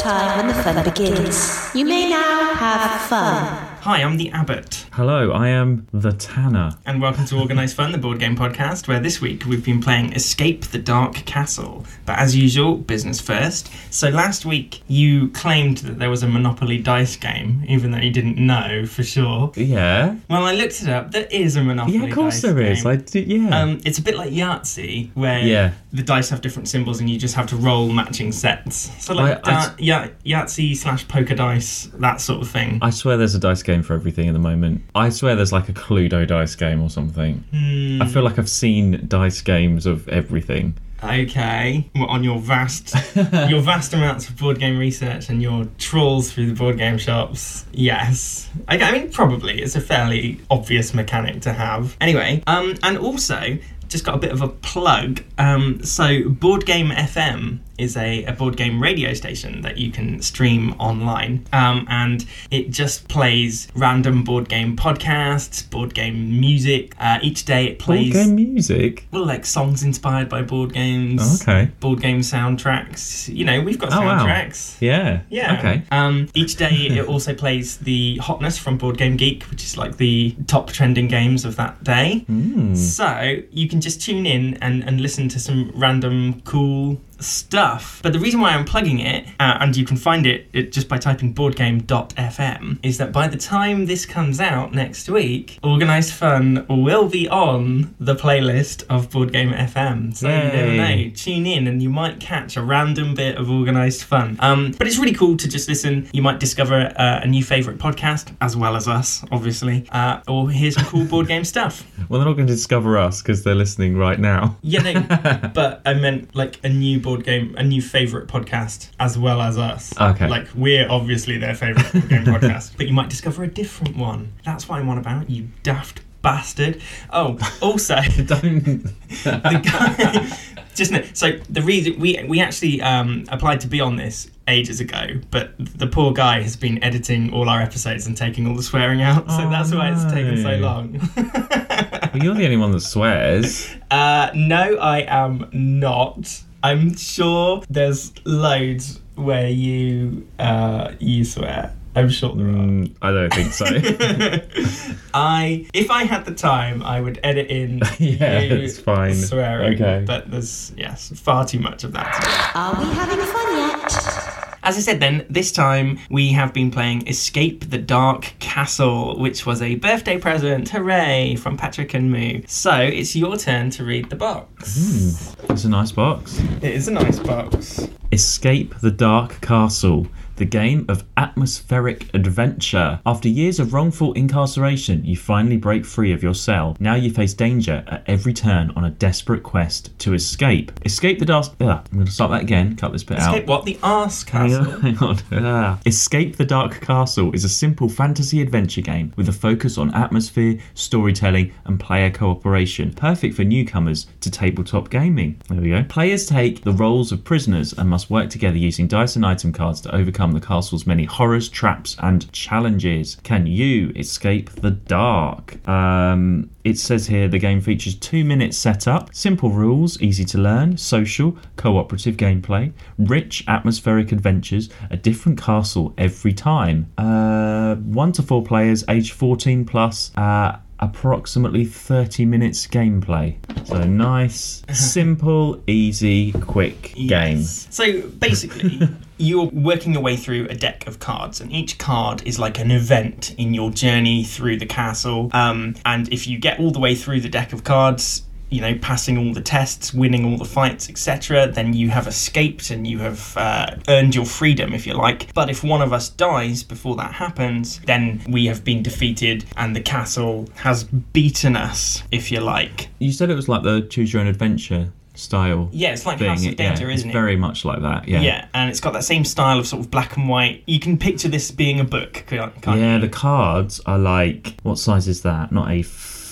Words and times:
time 0.00 0.38
when 0.38 0.46
the 0.48 0.62
fun 0.62 0.82
begins. 0.82 1.70
You 1.74 1.84
may 1.84 2.08
now 2.08 2.54
have 2.54 3.00
fun. 3.02 3.69
Hi, 3.80 4.02
I'm 4.02 4.18
the 4.18 4.30
Abbot, 4.30 4.84
Hello, 4.92 5.32
I 5.32 5.48
am 5.48 5.86
the 5.90 6.12
Tanner. 6.12 6.72
and 6.84 7.00
welcome 7.00 7.24
to 7.24 7.38
Organised 7.38 7.74
Fun, 7.76 7.92
the 7.92 7.98
board 7.98 8.18
game 8.18 8.36
podcast, 8.36 8.86
where 8.86 9.00
this 9.00 9.22
week 9.22 9.46
we've 9.46 9.64
been 9.64 9.80
playing 9.80 10.12
Escape 10.12 10.66
the 10.66 10.76
Dark 10.78 11.14
Castle. 11.24 11.86
But 12.04 12.18
as 12.18 12.36
usual, 12.36 12.76
business 12.76 13.22
first. 13.22 13.70
So 13.90 14.10
last 14.10 14.44
week 14.44 14.82
you 14.86 15.28
claimed 15.30 15.78
that 15.78 15.98
there 15.98 16.10
was 16.10 16.22
a 16.22 16.28
Monopoly 16.28 16.76
dice 16.76 17.16
game, 17.16 17.64
even 17.68 17.90
though 17.90 17.98
you 17.98 18.10
didn't 18.10 18.36
know 18.36 18.84
for 18.84 19.02
sure. 19.02 19.50
Yeah. 19.56 20.16
Well, 20.28 20.44
I 20.44 20.52
looked 20.52 20.82
it 20.82 20.88
up. 20.90 21.12
There 21.12 21.26
is 21.30 21.56
a 21.56 21.64
Monopoly 21.64 21.92
dice 21.92 22.00
game. 22.00 22.02
Yeah, 22.02 22.12
of 22.12 22.14
course 22.14 22.42
there 22.42 22.60
is. 22.60 22.82
game. 22.82 22.92
I 22.92 22.96
do, 22.96 23.20
yeah. 23.20 23.60
Um, 23.62 23.80
it's 23.86 23.98
a 23.98 24.02
bit 24.02 24.14
like 24.16 24.30
Yahtzee, 24.30 25.10
where 25.14 25.40
Yeah. 25.40 25.72
the 25.94 26.02
dice 26.02 26.28
have 26.28 26.42
different 26.42 26.68
symbols 26.68 27.00
and 27.00 27.08
you 27.08 27.18
just 27.18 27.34
have 27.34 27.46
to 27.46 27.56
roll 27.56 27.88
matching 27.90 28.30
sets. 28.32 28.90
So 29.02 29.14
like 29.14 29.40
I- 29.48 29.68
da- 29.68 29.74
yeah, 29.78 30.08
Yahtzee 30.26 30.76
slash 30.76 31.08
poker 31.08 31.34
dice, 31.34 31.88
that 31.94 32.20
sort 32.20 32.42
of 32.42 32.50
thing. 32.50 32.78
I 32.82 32.90
swear 32.90 33.16
there's 33.16 33.34
a 33.34 33.38
dice 33.38 33.62
game 33.62 33.69
for 33.82 33.94
everything 33.94 34.28
at 34.28 34.32
the 34.32 34.40
moment. 34.40 34.82
I 34.94 35.08
swear 35.10 35.36
there's 35.36 35.52
like 35.52 35.68
a 35.68 35.72
Cluedo 35.72 36.26
dice 36.26 36.54
game 36.54 36.82
or 36.82 36.90
something. 36.90 37.44
Hmm. 37.50 38.02
I 38.02 38.06
feel 38.06 38.22
like 38.22 38.38
I've 38.38 38.48
seen 38.48 39.04
dice 39.08 39.40
games 39.40 39.86
of 39.86 40.08
everything. 40.08 40.74
Okay, 41.02 41.88
well, 41.94 42.08
on 42.08 42.22
your 42.22 42.38
vast, 42.38 42.94
your 43.48 43.62
vast 43.62 43.94
amounts 43.94 44.28
of 44.28 44.38
board 44.38 44.58
game 44.58 44.76
research 44.78 45.30
and 45.30 45.40
your 45.40 45.66
trawls 45.78 46.30
through 46.30 46.48
the 46.48 46.54
board 46.54 46.76
game 46.76 46.98
shops, 46.98 47.64
yes. 47.72 48.50
I, 48.68 48.78
I 48.78 48.92
mean, 48.92 49.10
probably 49.10 49.62
it's 49.62 49.76
a 49.76 49.80
fairly 49.80 50.40
obvious 50.50 50.92
mechanic 50.92 51.40
to 51.42 51.54
have. 51.54 51.96
Anyway, 52.02 52.42
um, 52.46 52.76
and 52.82 52.98
also 52.98 53.56
just 53.90 54.04
got 54.04 54.14
a 54.14 54.18
bit 54.18 54.32
of 54.32 54.40
a 54.40 54.48
plug. 54.48 55.22
Um, 55.36 55.82
so 55.84 56.28
Board 56.28 56.64
Game 56.64 56.88
FM 56.90 57.58
is 57.78 57.96
a, 57.96 58.24
a 58.24 58.32
board 58.32 58.58
game 58.58 58.80
radio 58.82 59.14
station 59.14 59.62
that 59.62 59.78
you 59.78 59.90
can 59.90 60.20
stream 60.20 60.74
online, 60.78 61.46
um, 61.52 61.86
and 61.88 62.26
it 62.50 62.70
just 62.70 63.08
plays 63.08 63.68
random 63.74 64.22
board 64.22 64.50
game 64.50 64.76
podcasts, 64.76 65.68
board 65.70 65.94
game 65.94 66.38
music. 66.40 66.94
Uh, 67.00 67.18
each 67.22 67.46
day 67.46 67.66
it 67.68 67.78
plays. 67.78 68.12
Board 68.12 68.26
game 68.26 68.34
music? 68.36 69.06
well, 69.12 69.24
like 69.24 69.46
songs 69.46 69.82
inspired 69.82 70.28
by 70.28 70.42
board 70.42 70.74
games. 70.74 71.22
Oh, 71.22 71.38
okay. 71.42 71.70
Board 71.80 72.02
game 72.02 72.20
soundtracks. 72.20 73.34
You 73.34 73.44
know, 73.46 73.60
we've 73.62 73.78
got 73.78 73.92
Oh, 73.94 74.02
wow. 74.02 74.26
soundtracks. 74.26 74.76
Yeah. 74.80 75.22
Yeah. 75.30 75.58
Okay. 75.58 75.82
Um, 75.90 76.28
each 76.34 76.56
day 76.56 76.70
it 76.70 77.06
also 77.08 77.34
plays 77.34 77.78
the 77.78 78.18
hotness 78.18 78.58
from 78.58 78.76
Board 78.76 78.98
Game 78.98 79.16
Geek, 79.16 79.44
which 79.44 79.64
is 79.64 79.76
like 79.78 79.96
the 79.96 80.36
top 80.46 80.70
trending 80.70 81.08
games 81.08 81.44
of 81.46 81.56
that 81.56 81.82
day. 81.82 82.20
Hmm. 82.26 82.74
So 82.74 83.38
you 83.50 83.68
can 83.68 83.79
just 83.80 84.00
tune 84.00 84.26
in 84.26 84.54
and, 84.60 84.82
and 84.84 85.00
listen 85.00 85.28
to 85.28 85.38
some 85.40 85.70
random 85.74 86.40
cool 86.42 87.00
stuff. 87.22 88.00
But 88.02 88.12
the 88.12 88.18
reason 88.18 88.40
why 88.40 88.50
I'm 88.50 88.64
plugging 88.64 89.00
it, 89.00 89.26
uh, 89.38 89.58
and 89.60 89.76
you 89.76 89.84
can 89.84 89.96
find 89.96 90.26
it, 90.26 90.48
it 90.52 90.72
just 90.72 90.88
by 90.88 90.98
typing 90.98 91.34
boardgame.fm, 91.34 92.78
is 92.82 92.98
that 92.98 93.12
by 93.12 93.28
the 93.28 93.36
time 93.36 93.86
this 93.86 94.06
comes 94.06 94.40
out 94.40 94.72
next 94.72 95.08
week, 95.08 95.58
Organised 95.64 96.12
Fun 96.12 96.66
will 96.68 97.08
be 97.08 97.28
on 97.28 97.94
the 97.98 98.14
playlist 98.14 98.84
of 98.88 99.10
Board 99.10 99.32
Game 99.32 99.52
FM. 99.52 100.14
So 100.16 100.28
you 100.28 100.34
never 100.34 100.72
know. 100.72 101.10
Tune 101.14 101.46
in 101.46 101.66
and 101.66 101.82
you 101.82 101.90
might 101.90 102.20
catch 102.20 102.56
a 102.56 102.62
random 102.62 103.14
bit 103.14 103.36
of 103.36 103.50
Organised 103.50 104.04
Fun. 104.04 104.36
Um, 104.40 104.72
but 104.78 104.86
it's 104.86 104.98
really 104.98 105.14
cool 105.14 105.36
to 105.36 105.48
just 105.48 105.68
listen. 105.68 106.08
You 106.12 106.22
might 106.22 106.40
discover 106.40 106.92
uh, 106.96 107.20
a 107.22 107.26
new 107.26 107.42
favourite 107.42 107.78
podcast, 107.78 108.34
as 108.40 108.56
well 108.56 108.76
as 108.76 108.88
us, 108.88 109.24
obviously, 109.30 109.86
uh, 109.90 110.20
or 110.28 110.50
hear 110.50 110.70
some 110.70 110.84
cool 110.84 111.04
board 111.04 111.28
game 111.28 111.44
stuff. 111.44 111.84
Well, 112.08 112.20
they're 112.20 112.28
not 112.28 112.36
going 112.36 112.46
to 112.46 112.52
discover 112.52 112.98
us 112.98 113.22
because 113.22 113.42
they're 113.42 113.54
listening 113.54 113.96
right 113.96 114.18
now. 114.18 114.56
Yeah, 114.62 114.82
no, 114.82 115.50
but 115.54 115.82
I 115.84 115.94
meant 115.94 116.34
like 116.34 116.58
a 116.64 116.68
new 116.68 117.00
board 117.00 117.09
game, 117.18 117.54
a 117.58 117.62
new 117.62 117.82
favourite 117.82 118.26
podcast, 118.28 118.90
as 118.98 119.18
well 119.18 119.40
as 119.40 119.58
us. 119.58 119.92
Okay. 120.00 120.28
Like 120.28 120.48
we're 120.54 120.88
obviously 120.90 121.38
their 121.38 121.54
favourite 121.54 121.92
board 121.92 122.08
game 122.08 122.24
podcast, 122.24 122.76
but 122.76 122.86
you 122.86 122.92
might 122.94 123.10
discover 123.10 123.44
a 123.44 123.48
different 123.48 123.96
one. 123.96 124.32
That's 124.44 124.68
what 124.68 124.78
I'm 124.80 124.88
on 124.88 124.98
about, 124.98 125.28
you 125.30 125.48
daft 125.62 126.00
bastard. 126.22 126.80
Oh, 127.10 127.38
also, 127.62 127.96
Don't. 128.26 128.82
the 129.24 129.60
guy. 129.64 130.36
Just 130.74 130.92
no, 130.92 131.02
so 131.14 131.32
the 131.50 131.62
reason 131.62 131.98
we 131.98 132.22
we 132.28 132.40
actually 132.40 132.80
um, 132.80 133.24
applied 133.28 133.60
to 133.60 133.66
be 133.66 133.80
on 133.80 133.96
this 133.96 134.30
ages 134.48 134.80
ago, 134.80 135.20
but 135.30 135.52
the 135.58 135.86
poor 135.86 136.12
guy 136.12 136.40
has 136.42 136.56
been 136.56 136.82
editing 136.82 137.32
all 137.32 137.48
our 137.48 137.60
episodes 137.60 138.06
and 138.06 138.16
taking 138.16 138.46
all 138.46 138.54
the 138.54 138.62
swearing 138.62 139.02
out, 139.02 139.28
so 139.30 139.38
Oh, 139.46 139.50
that's 139.50 139.72
why 139.74 139.90
it's 139.92 140.04
taken 140.12 140.40
so 140.42 140.56
long. 140.56 140.92
well, 141.16 142.22
you're 142.22 142.34
the 142.34 142.44
only 142.44 142.56
one 142.56 142.70
that 142.72 142.80
swears. 142.80 143.68
Uh, 143.90 144.30
no, 144.34 144.76
I 144.76 145.00
am 145.08 145.48
not. 145.52 146.42
I'm 146.62 146.94
sure 146.96 147.62
there's 147.70 148.12
loads 148.24 149.00
where 149.14 149.48
you 149.48 150.26
uh, 150.38 150.92
you 150.98 151.24
swear. 151.24 151.74
I'm 151.96 152.08
sure 152.08 152.36
there 152.36 152.46
are. 152.46 152.52
Mm, 152.52 152.94
I 153.02 153.10
don't 153.10 153.34
think 153.34 153.52
so. 153.52 153.64
I, 155.14 155.66
if 155.74 155.90
I 155.90 156.04
had 156.04 156.24
the 156.24 156.34
time, 156.34 156.84
I 156.84 157.00
would 157.00 157.18
edit 157.24 157.48
in 157.48 157.78
yeah, 157.98 158.40
you 158.40 158.56
it's 158.56 158.78
fine. 158.78 159.14
swearing. 159.14 159.74
Okay. 159.74 160.04
But 160.06 160.30
there's 160.30 160.72
yes, 160.76 161.12
far 161.18 161.44
too 161.44 161.58
much 161.58 161.82
of 161.82 161.92
that. 161.92 162.12
To 162.14 162.20
do. 162.20 162.58
Are 162.58 162.78
we 162.78 162.94
having 162.94 163.26
fun 163.26 163.56
yet? 163.56 164.29
As 164.62 164.76
I 164.76 164.80
said 164.80 165.00
then, 165.00 165.24
this 165.30 165.52
time 165.52 165.98
we 166.10 166.32
have 166.32 166.52
been 166.52 166.70
playing 166.70 167.08
Escape 167.08 167.70
the 167.70 167.78
Dark 167.78 168.34
Castle, 168.40 169.18
which 169.18 169.46
was 169.46 169.62
a 169.62 169.76
birthday 169.76 170.18
present, 170.18 170.68
hooray, 170.68 171.36
from 171.36 171.56
Patrick 171.56 171.94
and 171.94 172.12
Moo. 172.12 172.42
So 172.46 172.72
it's 172.72 173.16
your 173.16 173.38
turn 173.38 173.70
to 173.70 173.84
read 173.84 174.10
the 174.10 174.16
box. 174.16 175.34
It's 175.48 175.64
a 175.64 175.68
nice 175.68 175.92
box. 175.92 176.38
It 176.60 176.72
is 176.74 176.88
a 176.88 176.92
nice 176.92 177.18
box. 177.18 177.88
Escape 178.12 178.74
the 178.80 178.90
Dark 178.90 179.40
Castle, 179.40 180.06
the 180.40 180.46
game 180.46 180.86
of 180.88 181.04
atmospheric 181.18 182.12
adventure. 182.14 182.98
After 183.04 183.28
years 183.28 183.60
of 183.60 183.74
wrongful 183.74 184.14
incarceration, 184.14 185.04
you 185.04 185.14
finally 185.14 185.58
break 185.58 185.84
free 185.84 186.12
of 186.14 186.22
your 186.22 186.32
cell. 186.34 186.78
Now 186.80 186.94
you 186.94 187.10
face 187.10 187.34
danger 187.34 187.84
at 187.86 188.02
every 188.06 188.32
turn 188.32 188.70
on 188.74 188.86
a 188.86 188.90
desperate 188.90 189.42
quest 189.42 189.96
to 189.98 190.14
escape. 190.14 190.72
Escape 190.86 191.18
the 191.18 191.26
Dark. 191.26 191.48
Ugh, 191.60 191.68
I'm 191.68 191.92
going 191.92 192.06
to 192.06 192.10
start 192.10 192.30
that 192.30 192.40
again. 192.40 192.74
Cut 192.74 192.92
this 192.92 193.04
bit 193.04 193.18
Escape 193.18 193.42
out. 193.42 193.48
what? 193.48 193.64
The 193.66 193.78
Arse 193.82 194.22
Hang 194.24 194.48
Castle? 194.48 194.72
on, 194.72 194.80
hang 194.80 194.98
on. 194.98 195.18
Ah. 195.32 195.78
Escape 195.84 196.36
the 196.38 196.46
Dark 196.46 196.80
Castle 196.80 197.34
is 197.34 197.44
a 197.44 197.48
simple 197.50 197.90
fantasy 197.90 198.40
adventure 198.40 198.80
game 198.80 199.12
with 199.16 199.28
a 199.28 199.32
focus 199.32 199.76
on 199.76 199.94
atmosphere, 199.94 200.58
storytelling, 200.72 201.52
and 201.66 201.78
player 201.78 202.10
cooperation. 202.10 202.94
Perfect 202.94 203.34
for 203.34 203.44
newcomers 203.44 204.06
to 204.22 204.30
tabletop 204.30 204.88
gaming. 204.88 205.38
There 205.50 205.60
we 205.60 205.68
go. 205.68 205.84
Players 205.84 206.24
take 206.26 206.64
the 206.64 206.72
roles 206.72 207.12
of 207.12 207.24
prisoners 207.24 207.74
and 207.74 207.90
must 207.90 208.08
work 208.08 208.30
together 208.30 208.56
using 208.56 208.86
dice 208.88 209.16
and 209.16 209.26
item 209.26 209.52
cards 209.52 209.82
to 209.82 209.94
overcome 209.94 210.29
the 210.32 210.40
castle's 210.40 210.86
many 210.86 211.04
horrors, 211.04 211.48
traps, 211.48 211.96
and 212.00 212.30
challenges. 212.32 213.16
Can 213.22 213.46
you 213.46 213.92
escape 213.96 214.50
the 214.50 214.70
dark? 214.70 215.66
Um, 215.68 216.50
it 216.64 216.78
says 216.78 217.06
here 217.06 217.28
the 217.28 217.38
game 217.38 217.60
features 217.60 217.94
two 217.94 218.24
minute 218.24 218.54
setup, 218.54 219.14
simple 219.14 219.50
rules, 219.50 220.00
easy 220.00 220.24
to 220.26 220.38
learn, 220.38 220.76
social, 220.76 221.36
cooperative 221.56 222.16
gameplay, 222.16 222.72
rich 222.98 223.44
atmospheric 223.48 224.12
adventures, 224.12 224.68
a 224.90 224.96
different 224.96 225.40
castle 225.40 225.94
every 225.96 226.32
time. 226.32 226.92
Uh, 226.98 227.76
one 227.76 228.12
to 228.12 228.22
four 228.22 228.42
players, 228.42 228.84
age 228.88 229.12
14 229.12 229.64
plus. 229.64 230.10
Uh, 230.16 230.58
approximately 230.80 231.64
30 231.64 232.24
minutes 232.24 232.66
gameplay. 232.66 233.36
So 233.66 233.84
nice, 233.84 234.62
simple, 234.72 235.62
easy, 235.66 236.32
quick 236.32 236.94
game. 236.94 237.38
Yes. 237.38 237.68
So 237.70 238.02
basically, 238.08 238.88
you're 239.18 239.46
working 239.46 239.92
your 239.92 240.02
way 240.02 240.16
through 240.16 240.46
a 240.48 240.54
deck 240.54 240.86
of 240.86 240.98
cards, 240.98 241.40
and 241.40 241.52
each 241.52 241.78
card 241.78 242.26
is 242.26 242.38
like 242.38 242.58
an 242.58 242.70
event 242.70 243.34
in 243.38 243.54
your 243.54 243.70
journey 243.70 244.24
through 244.24 244.56
the 244.58 244.66
castle. 244.66 245.30
Um, 245.32 245.76
and 245.84 246.12
if 246.12 246.26
you 246.26 246.38
get 246.38 246.58
all 246.58 246.70
the 246.70 246.80
way 246.80 246.94
through 246.94 247.20
the 247.20 247.28
deck 247.28 247.52
of 247.52 247.62
cards, 247.62 248.22
you 248.50 248.60
know, 248.60 248.74
passing 248.78 249.16
all 249.16 249.32
the 249.32 249.40
tests, 249.40 249.94
winning 249.94 250.24
all 250.24 250.36
the 250.36 250.44
fights, 250.44 250.88
etc., 250.90 251.46
then 251.50 251.72
you 251.72 251.88
have 251.90 252.06
escaped 252.06 252.70
and 252.70 252.86
you 252.86 252.98
have 252.98 253.36
uh, 253.36 253.76
earned 253.88 254.14
your 254.14 254.24
freedom, 254.26 254.72
if 254.74 254.86
you 254.86 254.94
like. 254.94 255.32
But 255.34 255.48
if 255.50 255.62
one 255.64 255.82
of 255.82 255.92
us 255.92 256.08
dies 256.08 256.62
before 256.62 256.96
that 256.96 257.12
happens, 257.14 257.78
then 257.86 258.20
we 258.28 258.46
have 258.46 258.64
been 258.64 258.82
defeated 258.82 259.44
and 259.56 259.74
the 259.74 259.80
castle 259.80 260.48
has 260.56 260.84
beaten 260.84 261.56
us, 261.56 262.02
if 262.10 262.30
you 262.32 262.40
like. 262.40 262.88
You 262.98 263.12
said 263.12 263.30
it 263.30 263.34
was 263.36 263.48
like 263.48 263.62
the 263.62 263.82
choose 263.82 264.12
your 264.12 264.20
own 264.22 264.28
adventure 264.28 264.92
style 265.14 265.68
Yeah, 265.72 265.92
it's 265.92 266.06
like 266.06 266.18
thing. 266.18 266.28
House 266.28 266.44
of 266.46 266.52
It- 266.52 266.60
yeah, 266.60 266.88
isn't 266.88 267.10
it? 267.10 267.12
very 267.12 267.36
much 267.36 267.64
like 267.64 267.82
that. 267.82 268.08
Yeah. 268.08 268.20
Yeah, 268.20 268.46
and 268.54 268.70
it's 268.70 268.80
got 268.80 268.92
that 268.94 269.04
same 269.04 269.24
style 269.24 269.58
of 269.58 269.66
sort 269.66 269.80
of 269.80 269.90
black 269.90 270.16
and 270.16 270.28
white. 270.28 270.62
You 270.66 270.80
can 270.80 270.96
picture 270.96 271.28
this 271.28 271.50
being 271.50 271.78
a 271.78 271.84
book, 271.84 272.24
can't, 272.26 272.60
can't 272.62 272.80
Yeah, 272.80 272.94
you? 272.94 273.00
the 273.02 273.08
cards 273.08 273.80
are 273.86 273.98
like 273.98 274.54
what 274.62 274.78
size 274.78 275.08
is 275.08 275.22
that? 275.22 275.52
Not 275.52 275.70
a 275.70 275.82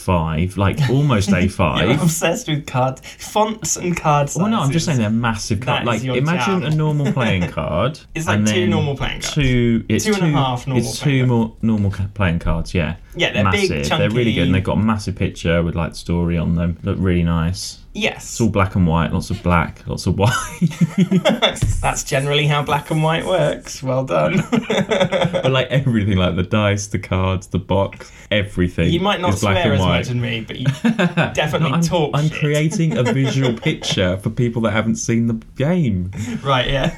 five, 0.08 0.56
like 0.56 0.78
almost 0.90 1.30
a 1.32 1.40
You're 1.42 1.50
five. 1.50 2.02
obsessed 2.02 2.48
with 2.48 2.66
cards, 2.66 3.02
fonts 3.18 3.76
and 3.76 3.94
card 3.94 4.30
sizes. 4.30 4.40
Well, 4.40 4.50
no, 4.50 4.60
I'm 4.60 4.70
just 4.70 4.86
saying 4.86 4.98
they're 4.98 5.10
massive 5.10 5.60
That 5.60 5.66
cards. 5.66 5.82
is 5.82 5.86
Like, 5.86 6.02
your 6.06 6.16
imagine 6.16 6.62
jam. 6.62 6.72
a 6.72 6.74
normal 6.74 7.12
playing 7.18 7.50
card. 7.50 8.00
It's 8.14 8.26
like 8.26 8.38
and 8.38 8.46
two 8.46 8.54
then 8.54 8.70
normal 8.70 8.96
playing 8.96 9.20
cards. 9.20 9.34
Two, 9.34 9.84
it's 9.88 10.04
Two 10.06 10.14
and 10.14 10.22
a 10.22 10.30
normal 10.30 10.54
It's 10.78 10.98
playing 11.00 11.26
two 11.26 11.26
cards. 11.26 11.28
more 11.28 11.56
normal 11.60 11.90
ca- 11.90 12.08
playing 12.14 12.38
cards. 12.38 12.72
Yeah. 12.72 12.96
Yeah, 13.14 13.32
they're 13.32 13.50
big. 13.52 13.68
They're 13.84 14.10
really 14.10 14.32
good, 14.32 14.46
and 14.46 14.54
they've 14.54 14.64
got 14.64 14.78
a 14.78 14.80
massive 14.82 15.16
picture 15.16 15.62
with 15.62 15.74
like 15.74 15.94
story 15.94 16.38
on 16.38 16.54
them. 16.54 16.78
Look 16.82 16.96
really 17.00 17.22
nice. 17.24 17.78
Yes. 17.94 18.24
It's 18.24 18.40
all 18.40 18.48
black 18.50 18.74
and 18.76 18.86
white, 18.86 19.12
lots 19.12 19.30
of 19.30 19.42
black, 19.42 19.84
lots 19.88 20.06
of 20.06 20.16
white. 20.18 20.32
That's 21.80 22.04
generally 22.04 22.46
how 22.46 22.62
black 22.62 22.90
and 22.90 23.02
white 23.02 23.24
works. 23.26 23.82
Well 23.82 24.04
done. 24.04 24.36
but 24.50 25.50
like 25.50 25.68
everything, 25.68 26.16
like 26.16 26.36
the 26.36 26.42
dice, 26.44 26.86
the 26.88 26.98
cards, 26.98 27.48
the 27.48 27.58
box, 27.58 28.12
everything. 28.30 28.90
you 28.90 29.00
might 29.00 29.20
not 29.20 29.34
is 29.34 29.40
black 29.40 29.62
swear 29.62 29.72
and 29.72 29.74
as 29.74 29.80
white. 29.80 29.98
much 29.98 30.08
as 30.10 30.14
me, 30.14 30.40
but 30.42 30.58
you 30.60 30.66
definitely 31.34 31.70
No, 31.70 31.76
I'm, 31.76 31.82
talk. 31.82 32.10
I'm 32.14 32.28
shit. 32.28 32.38
creating 32.38 32.96
a 32.98 33.02
visual 33.02 33.52
picture 33.54 34.16
for 34.18 34.30
people 34.30 34.62
that 34.62 34.72
haven't 34.72 34.96
seen 34.96 35.26
the 35.26 35.34
game. 35.56 36.12
Right, 36.44 36.68
yeah. 36.68 36.94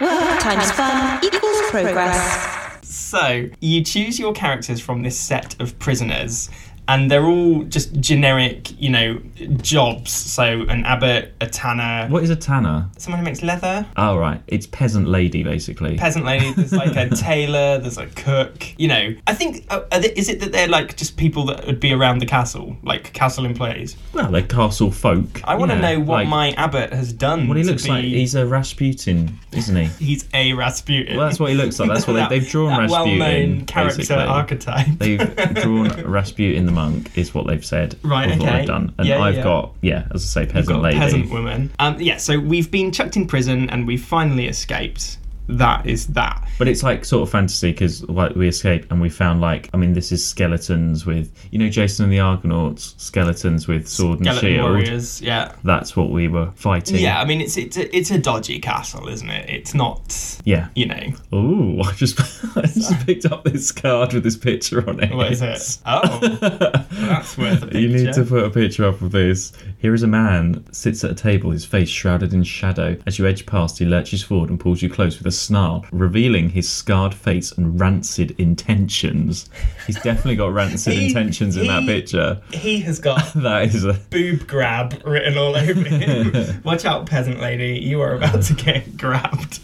Work 0.00 0.40
times 0.40 0.70
fun 0.72 1.24
equals 1.24 1.70
progress. 1.70 2.64
So, 2.82 3.48
you 3.60 3.84
choose 3.84 4.18
your 4.18 4.32
characters 4.32 4.80
from 4.80 5.02
this 5.02 5.18
set 5.18 5.60
of 5.60 5.78
prisoners, 5.78 6.50
and 6.88 7.10
they're 7.10 7.24
all 7.26 7.62
just 7.64 7.92
generic, 8.00 8.70
you 8.80 8.90
know, 8.90 9.18
jobs. 9.62 10.12
So, 10.12 10.62
an 10.62 10.84
abbot, 10.84 11.34
a 11.40 11.46
tanner, 11.46 12.08
What 12.10 12.22
is 12.22 12.30
a 12.30 12.36
tanner? 12.36 12.88
someone 12.98 13.18
who 13.20 13.24
makes 13.24 13.42
leather, 13.42 13.86
Oh 13.96 14.16
right, 14.16 14.40
it's 14.46 14.66
peasant 14.66 15.08
lady 15.08 15.42
basically. 15.42 15.96
peasant 15.96 16.24
lady, 16.24 16.52
there's 16.52 16.72
like 16.72 16.96
a 16.96 17.08
tailor, 17.16 17.78
there's 17.78 17.98
a 17.98 18.06
cook. 18.06 18.78
You 18.78 18.88
know, 18.88 19.14
I 19.26 19.34
think, 19.34 19.66
uh, 19.70 19.82
are 19.92 20.00
they, 20.00 20.12
is 20.12 20.28
it 20.28 20.40
that 20.40 20.52
they're 20.52 20.68
like 20.68 20.96
just 20.96 21.16
people 21.16 21.44
that 21.46 21.66
would 21.66 21.80
be 21.80 21.92
around 21.92 22.18
the 22.18 22.26
castle, 22.26 22.76
like 22.82 23.12
castle 23.12 23.44
employees? 23.44 23.96
well, 24.12 24.30
they're 24.30 24.42
castle 24.42 24.90
folk. 24.90 25.40
I 25.44 25.54
want 25.56 25.70
to 25.72 25.76
yeah, 25.78 25.92
know 25.94 26.00
what 26.00 26.16
like, 26.24 26.28
my 26.28 26.50
abbot 26.52 26.92
has 26.92 27.12
done. 27.12 27.48
What 27.48 27.56
he 27.56 27.64
looks 27.64 27.86
like. 27.88 28.04
He's 28.04 28.34
a 28.34 28.46
Rasputin, 28.46 29.38
isn't 29.52 29.76
he? 29.76 29.84
He's 30.06 30.28
a 30.34 30.52
Rasputin. 30.52 31.16
Well, 31.16 31.26
that's 31.26 31.40
what 31.40 31.50
he 31.50 31.56
looks 31.56 31.78
like. 31.78 31.88
That's 31.88 32.06
what 32.06 32.14
That- 32.16 32.30
they, 32.30 32.38
they've 32.38 32.48
drawn 32.48 32.70
that 32.70 32.90
Rasputin. 32.90 33.18
well-known 33.18 33.64
character 33.66 33.96
basically. 33.98 34.22
archetype. 34.24 34.86
They've 34.98 35.54
drawn 35.54 35.88
Rasputin 36.04 36.66
the 36.66 36.72
monk, 36.76 37.10
is 37.18 37.34
what 37.34 37.46
they've 37.48 37.64
said. 37.64 37.96
Right, 38.04 38.28
with 38.28 38.38
What 38.38 38.48
okay. 38.48 38.58
they've 38.58 38.66
done, 38.68 38.94
and 38.98 39.08
Yeah, 39.08 39.20
I've 39.20 39.36
yeah. 39.36 39.42
got 39.42 39.74
yeah, 39.82 40.06
as 40.14 40.22
I 40.22 40.44
say, 40.44 40.52
peasant 40.52 40.80
lady. 40.82 40.98
peasant 40.98 41.30
woman. 41.30 41.70
Um, 41.80 42.00
yeah, 42.00 42.18
so 42.18 42.38
we've 42.38 42.70
been 42.70 42.92
chucked 42.92 43.16
in 43.16 43.26
prison 43.26 43.68
and 43.70 43.86
we've 43.86 44.04
finally 44.04 44.46
escaped. 44.46 45.18
That 45.48 45.86
is 45.86 46.08
that. 46.08 46.48
But 46.58 46.68
it's 46.68 46.82
like 46.82 47.04
sort 47.04 47.22
of 47.22 47.30
fantasy 47.30 47.70
because 47.72 48.02
like 48.08 48.34
we 48.34 48.48
escaped 48.48 48.90
and 48.90 49.00
we 49.00 49.08
found 49.08 49.40
like 49.40 49.70
I 49.72 49.76
mean 49.76 49.92
this 49.92 50.10
is 50.10 50.24
skeletons 50.26 51.06
with 51.06 51.32
you 51.52 51.58
know 51.58 51.68
Jason 51.68 52.04
and 52.04 52.12
the 52.12 52.20
Argonauts 52.20 52.94
skeletons 52.98 53.68
with 53.68 53.86
sword 53.86 54.18
and 54.18 54.26
Skeleton 54.26 54.48
shield. 54.54 54.70
warriors. 54.70 55.22
Yeah. 55.22 55.52
That's 55.64 55.96
what 55.96 56.10
we 56.10 56.28
were 56.28 56.50
fighting. 56.52 56.96
Yeah, 56.98 57.20
I 57.20 57.24
mean 57.24 57.40
it's 57.40 57.56
it's 57.56 57.76
a, 57.76 57.96
it's 57.96 58.10
a 58.10 58.18
dodgy 58.18 58.58
castle, 58.58 59.08
isn't 59.08 59.28
it? 59.30 59.48
It's 59.48 59.74
not, 59.74 60.40
Yeah. 60.44 60.68
you 60.74 60.86
know, 60.86 61.12
Ooh, 61.34 61.80
I 61.82 61.92
just 61.92 62.18
I 62.56 62.62
just 62.62 63.06
picked 63.06 63.26
up 63.26 63.44
this 63.44 63.70
card 63.72 64.14
with 64.14 64.24
this 64.24 64.36
picture 64.36 64.88
on 64.88 65.02
it. 65.02 65.14
what 65.14 65.30
is 65.32 65.42
it? 65.42 65.78
Oh, 65.86 66.18
that's 66.90 67.38
worth 67.38 67.62
a 67.62 67.66
picture. 67.66 67.78
You 67.80 67.88
need 67.88 68.12
to 68.14 68.24
put 68.24 68.44
a 68.44 68.50
picture 68.50 68.84
up 68.86 69.00
of 69.00 69.12
this. 69.12 69.52
Here 69.78 69.94
is 69.94 70.02
a 70.02 70.06
man 70.08 70.64
sits 70.72 71.04
at 71.04 71.10
a 71.10 71.14
table, 71.14 71.50
his 71.50 71.64
face 71.64 71.88
shrouded 71.88 72.32
in 72.34 72.42
shadow. 72.42 72.96
As 73.06 73.18
you 73.18 73.26
edge 73.26 73.46
past, 73.46 73.78
he 73.78 73.84
lurches 73.84 74.22
forward 74.22 74.50
and 74.50 74.58
pulls 74.58 74.82
you 74.82 74.88
close 74.90 75.18
with 75.18 75.26
a 75.26 75.35
snarl, 75.38 75.84
revealing 75.92 76.50
his 76.50 76.68
scarred 76.68 77.14
face 77.14 77.52
and 77.52 77.80
rancid 77.80 78.32
intentions. 78.38 79.48
He's 79.86 79.96
definitely 79.96 80.36
got 80.36 80.52
rancid 80.52 80.92
He- 80.98 81.06
intentions 81.08 81.56
in 81.56 81.66
that 81.66 81.84
picture. 81.84 82.40
He 82.52 82.80
has 82.80 82.98
got 82.98 83.32
That 83.34 83.74
is 83.74 83.84
a 83.84 83.94
boob 83.94 84.46
grab 84.46 85.02
written 85.04 85.36
all 85.38 85.56
over 85.56 85.72
him. 85.88 86.60
Watch 86.64 86.84
out, 86.84 87.06
peasant 87.06 87.40
lady, 87.40 87.78
you 87.78 88.00
are 88.00 88.14
about 88.14 88.42
to 88.44 88.54
get 88.54 88.96
grabbed. 88.96 89.60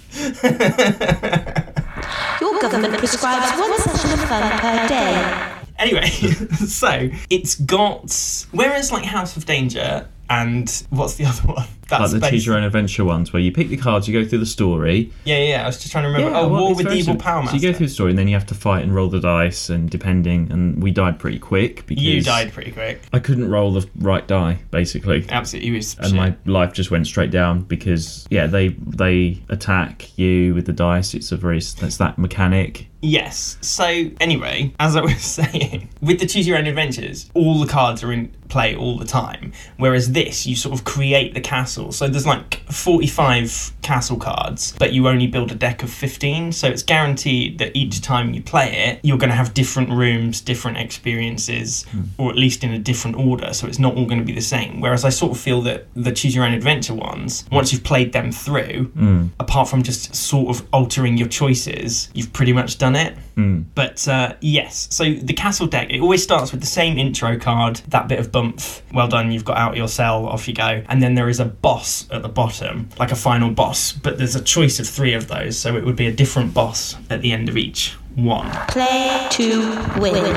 Your 2.41 2.61
government 2.61 2.99
prescribes 2.99 3.59
one 3.59 3.79
session 3.79 4.11
of 4.13 4.29
fun 4.29 4.59
per 4.59 4.89
day. 4.89 5.49
Anyway, 5.79 6.07
so 6.09 7.09
it's 7.31 7.55
got 7.57 8.47
whereas 8.53 8.93
like 8.93 9.05
House 9.05 9.37
of 9.37 9.47
Danger 9.47 10.07
and 10.31 10.85
what's 10.91 11.15
the 11.15 11.25
other 11.25 11.43
one? 11.49 11.67
Like 12.01 12.11
the 12.11 12.31
choose 12.31 12.47
your 12.47 12.57
own 12.57 12.65
adventure 12.65 13.05
ones 13.05 13.33
where 13.33 13.41
you 13.41 13.53
pick 13.53 13.69
the 13.69 13.77
cards, 13.77 14.09
you 14.09 14.21
go 14.21 14.29
through 14.29 14.39
the 14.39 14.47
story. 14.47 15.13
Yeah, 15.25 15.39
yeah. 15.39 15.65
I 15.65 15.67
was 15.67 15.79
just 15.79 15.93
trying 15.93 16.05
to 16.05 16.09
remember. 16.09 16.31
Yeah, 16.31 16.41
oh, 16.41 16.49
well, 16.49 16.63
War 16.63 16.75
with 16.75 16.87
the 16.87 16.95
Evil. 16.95 17.17
Power 17.17 17.47
So 17.47 17.55
you 17.55 17.61
go 17.61 17.77
through 17.77 17.87
the 17.87 17.93
story 17.93 18.11
and 18.11 18.19
then 18.19 18.29
you 18.29 18.35
have 18.35 18.47
to 18.47 18.55
fight 18.55 18.83
and 18.83 18.95
roll 18.95 19.09
the 19.09 19.21
dice 19.21 19.69
and 19.69 19.91
depending 19.91 20.51
and 20.51 20.83
we 20.83 20.91
died 20.91 21.19
pretty 21.19 21.39
quick 21.39 21.87
because 21.87 22.03
You 22.03 22.23
died 22.23 22.53
pretty 22.53 22.73
quick. 22.73 23.01
I 23.13 23.19
couldn't 23.19 23.49
roll 23.51 23.73
the 23.73 23.89
right 23.97 24.27
die 24.27 24.59
basically. 24.71 25.27
Absolutely, 25.29 25.71
was 25.73 25.97
and 25.97 26.07
shit. 26.09 26.15
my 26.15 26.35
life 26.47 26.73
just 26.73 26.91
went 26.91 27.07
straight 27.07 27.31
down 27.31 27.63
because 27.63 28.27
yeah 28.31 28.47
they 28.47 28.69
they 28.69 29.41
attack 29.49 30.17
you 30.19 30.55
with 30.55 30.67
the 30.67 30.73
dice 30.73 31.15
it's 31.15 31.33
a 31.33 31.37
very 31.37 31.59
it's 31.59 31.97
that 31.97 32.19
mechanic 32.19 32.89
Yes. 33.05 33.59
So 33.61 33.85
anyway, 34.21 34.73
as 34.79 34.95
I 34.95 35.01
was 35.01 35.21
saying, 35.21 35.91
with 36.01 36.21
the 36.21 36.27
choose 36.27 36.47
your 36.47 36.57
own 36.57 36.67
adventures, 36.67 37.29
all 37.35 37.59
the 37.59 37.67
cards 37.67 38.03
are 38.05 38.13
in 38.13 38.33
play 38.49 38.77
all 38.77 38.97
the 38.97 39.05
time. 39.05 39.53
Whereas 39.77 40.13
this, 40.13 40.47
you 40.47 40.55
sort 40.55 40.79
of 40.79 40.85
create 40.85 41.35
the 41.35 41.41
castle. 41.41 41.82
So 41.91 42.09
there's 42.09 42.27
like 42.27 42.63
45 42.71 43.73
castle 43.83 44.17
cards, 44.17 44.75
but 44.79 44.93
you 44.93 45.09
only 45.09 45.27
build 45.27 45.51
a 45.51 45.55
deck 45.55 45.83
of 45.83 45.91
15. 45.91 46.53
So 46.53 46.69
it's 46.69 46.83
guaranteed 46.83 47.59
that 47.59 47.77
each 47.77 48.01
time 48.01 48.33
you 48.35 48.43
play 48.43 48.89
it, 48.89 49.01
you're 49.03 49.19
going 49.19 49.31
to 49.31 49.37
have 49.37 49.55
different 49.55 49.91
rooms, 49.91 50.41
different 50.41 50.79
experiences, 50.79 51.85
hmm. 51.91 52.03
or 52.19 52.31
at 52.31 52.37
least 52.37 52.63
in 52.63 52.73
a 52.73 52.79
different 52.79 53.17
order. 53.17 53.53
So 53.53 53.67
it's 53.67 53.79
not 53.79 53.97
all 53.97 54.07
going 54.07 54.21
to 54.21 54.25
be 54.25 54.33
the 54.33 54.41
same. 54.41 54.81
Whereas 54.81 55.05
I 55.05 55.09
sort 55.09 55.33
of 55.33 55.39
feel 55.39 55.63
that 55.63 55.87
the 55.95 56.13
choose 56.13 56.35
your 56.35 56.45
own 56.45 56.53
adventure 56.53 56.95
ones, 56.95 57.45
once 57.51 57.73
you've 57.73 57.85
played 57.85 58.13
them 58.13 58.31
through, 58.31 58.85
hmm. 58.95 59.27
apart 59.41 59.69
from 59.69 59.83
just 59.83 60.15
sort 60.15 60.57
of 60.57 60.67
altering 60.73 61.17
your 61.17 61.29
choices, 61.29 62.09
you've 62.15 62.33
pretty 62.33 62.53
much 62.53 62.79
done 62.79 62.95
it. 62.95 63.17
Hmm. 63.35 63.63
But 63.75 64.07
uh, 64.07 64.35
yes, 64.41 64.89
so 64.91 65.05
the 65.15 65.33
castle 65.33 65.67
deck, 65.67 65.91
it 65.91 66.01
always 66.01 66.23
starts 66.23 66.53
with 66.53 66.61
the 66.61 66.67
same 66.67 66.99
intro 66.99 67.39
card, 67.39 67.77
that 67.89 68.09
bit 68.09 68.19
of 68.19 68.31
bump. 68.31 68.61
Well 68.93 69.09
done, 69.09 69.33
you've 69.33 69.45
got 69.45 69.57
out 69.57 69.77
your 69.77 69.89
cell, 69.89 70.27
off 70.27 70.47
you 70.47 70.55
go. 70.55 70.83
And 70.89 71.03
then 71.03 71.15
there 71.15 71.29
is 71.29 71.41
a 71.41 71.47
boss 71.73 72.07
at 72.11 72.21
the 72.21 72.29
bottom, 72.29 72.87
like 72.99 73.13
a 73.13 73.17
final 73.17 73.51
boss, 73.51 73.93
but 73.93 74.19
there's 74.19 74.37
a 74.37 74.43
choice 74.43 74.79
of 74.79 74.87
three 74.87 75.15
of 75.15 75.27
those, 75.29 75.57
so 75.59 75.75
it 75.75 75.85
would 75.87 75.97
be 75.97 76.07
a 76.07 76.13
different 76.13 76.53
boss 76.53 76.97
at 77.09 77.23
the 77.23 77.33
end 77.33 77.49
of 77.49 77.57
each 77.57 77.93
one. 78.15 78.51
Play 78.69 79.27
to 79.31 79.51
win. 79.99 80.37